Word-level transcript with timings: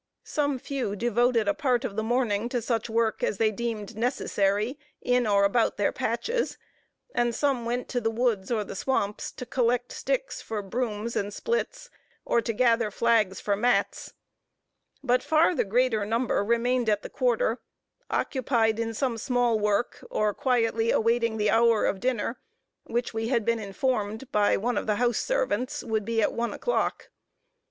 Some 0.23 0.57
few 0.57 0.95
devoted 0.95 1.47
a 1.47 1.53
part 1.53 1.85
of 1.85 1.95
the 1.95 2.01
morning 2.01 2.49
to 2.49 2.59
such 2.59 2.89
work 2.89 3.21
as 3.21 3.37
they 3.37 3.51
deemed 3.51 3.95
necessary 3.95 4.79
in 4.99 5.27
or 5.27 5.43
about 5.43 5.77
their 5.77 5.91
patches, 5.91 6.57
and 7.13 7.35
some 7.35 7.65
went 7.65 7.87
to 7.89 8.01
the 8.01 8.09
woods, 8.09 8.49
or 8.49 8.63
the 8.63 8.75
swamps, 8.75 9.31
to 9.33 9.45
collect 9.45 9.91
sticks 9.91 10.41
for 10.41 10.63
brooms, 10.63 11.15
and 11.15 11.31
splits, 11.31 11.91
or 12.25 12.41
to 12.41 12.51
gather 12.51 12.89
flags 12.89 13.39
for 13.39 13.55
mats; 13.55 14.13
but 15.03 15.21
far 15.21 15.53
the 15.53 15.63
greater 15.63 16.03
number 16.03 16.43
remained 16.43 16.89
at 16.89 17.03
the 17.03 17.07
quarter, 17.07 17.59
occupied 18.09 18.79
in 18.79 18.95
some 18.95 19.19
small 19.19 19.59
work, 19.59 20.03
or 20.09 20.33
quietly 20.33 20.89
awaiting 20.89 21.37
the 21.37 21.51
hour 21.51 21.85
of 21.85 21.99
dinner, 21.99 22.39
which 22.85 23.13
we 23.13 23.27
had 23.27 23.45
been 23.45 23.59
informed, 23.59 24.31
by 24.31 24.57
one 24.57 24.79
of 24.79 24.87
the 24.87 24.95
house 24.95 25.19
servants, 25.19 25.83
would 25.83 26.05
be 26.05 26.23
at 26.23 26.33
one 26.33 26.55
o'clock. 26.55 27.09